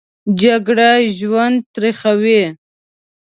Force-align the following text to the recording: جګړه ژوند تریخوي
جګړه 0.41 0.89
ژوند 1.17 1.57
تریخوي 1.73 2.43